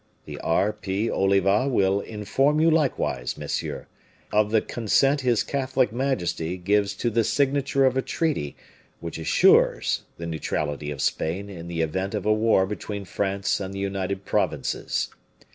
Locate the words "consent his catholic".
4.59-5.93